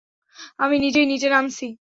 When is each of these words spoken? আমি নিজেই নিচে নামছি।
আমি 0.59 0.75
নিজেই 0.79 1.07
নিচে 1.07 1.27
নামছি। 1.29 1.65